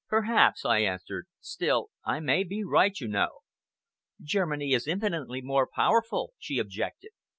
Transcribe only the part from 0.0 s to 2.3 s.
"Perhaps," I answered. "Still, I